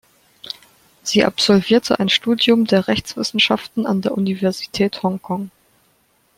[1.03, 5.51] Sie absolvierte ein Studium der Rechtswissenschaften an der Universität Hongkong.